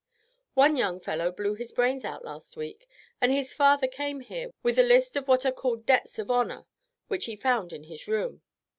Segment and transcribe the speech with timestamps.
[0.55, 2.87] "One young fellow blew his brains out last week,
[3.21, 6.65] and his father came here with a list of what are called debts of honor,
[7.07, 8.41] which he found in his room.